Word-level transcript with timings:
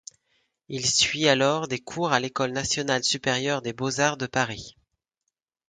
Il 0.67 0.83
suit 0.89 1.27
alors 1.27 1.67
des 1.67 1.77
cours 1.77 2.11
à 2.11 2.19
l'École 2.19 2.53
nationale 2.53 3.03
supérieure 3.03 3.61
des 3.61 3.71
beaux-arts 3.71 4.17
de 4.17 4.25
Paris. 4.25 4.75